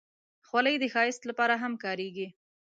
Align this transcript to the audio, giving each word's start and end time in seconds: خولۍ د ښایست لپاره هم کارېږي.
خولۍ 0.47 0.75
د 0.79 0.85
ښایست 0.93 1.21
لپاره 1.29 1.53
هم 1.63 1.73
کارېږي. 1.83 2.27